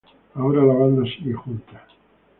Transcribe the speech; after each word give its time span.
Ahora 0.33 0.65
la 0.65 0.73
banda 0.73 1.03
sigue 1.07 1.33
junta. 1.35 1.85